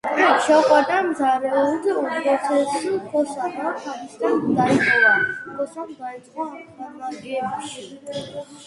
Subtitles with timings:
[0.43, 5.13] შეუყვარდა მზარეულთ-უხუცესს ქოსა და თავისთან დაიტოვა.
[5.61, 7.89] ქოსამ დაიწყო ამხანაგებში